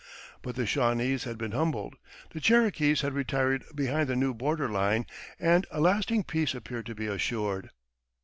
But 0.41 0.55
the 0.55 0.65
Shawnese 0.65 1.25
had 1.25 1.37
been 1.37 1.51
humbled, 1.51 1.95
the 2.31 2.39
Cherokees 2.39 3.01
had 3.01 3.13
retired 3.13 3.63
behind 3.75 4.09
the 4.09 4.15
new 4.15 4.33
border 4.33 4.67
line, 4.67 5.05
and 5.39 5.67
a 5.69 5.79
lasting 5.79 6.23
peace 6.23 6.55
appeared 6.55 6.87
to 6.87 6.95
be 6.95 7.05
assured. 7.05 7.69